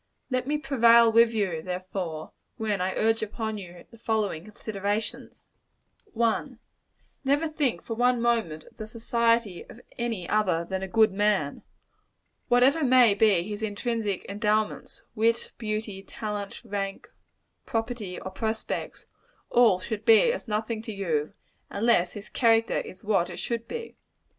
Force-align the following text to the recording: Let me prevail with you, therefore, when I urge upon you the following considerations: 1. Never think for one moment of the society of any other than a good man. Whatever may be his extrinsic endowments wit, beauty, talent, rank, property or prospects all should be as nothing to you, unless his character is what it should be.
Let 0.31 0.47
me 0.47 0.57
prevail 0.57 1.11
with 1.11 1.29
you, 1.31 1.61
therefore, 1.61 2.31
when 2.57 2.81
I 2.81 2.95
urge 2.95 3.21
upon 3.21 3.59
you 3.59 3.85
the 3.91 3.99
following 3.99 4.43
considerations: 4.43 5.45
1. 6.13 6.57
Never 7.23 7.47
think 7.47 7.83
for 7.83 7.93
one 7.93 8.19
moment 8.19 8.63
of 8.63 8.77
the 8.77 8.87
society 8.87 9.63
of 9.69 9.79
any 9.99 10.27
other 10.27 10.65
than 10.67 10.81
a 10.81 10.87
good 10.87 11.11
man. 11.11 11.61
Whatever 12.47 12.83
may 12.83 13.13
be 13.13 13.43
his 13.47 13.61
extrinsic 13.61 14.25
endowments 14.27 15.03
wit, 15.13 15.51
beauty, 15.59 16.01
talent, 16.01 16.63
rank, 16.63 17.07
property 17.67 18.19
or 18.19 18.31
prospects 18.31 19.05
all 19.51 19.77
should 19.77 20.03
be 20.03 20.33
as 20.33 20.47
nothing 20.47 20.81
to 20.81 20.91
you, 20.91 21.33
unless 21.69 22.13
his 22.13 22.27
character 22.27 22.79
is 22.79 23.03
what 23.03 23.29
it 23.29 23.37
should 23.37 23.67
be. 23.67 23.95